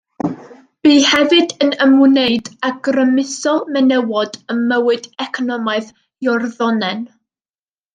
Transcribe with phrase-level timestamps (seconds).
[0.87, 5.97] Bu hefyd yn ymwneud â grymuso menywod ym mywyd economaidd
[6.31, 7.11] Iorddonen.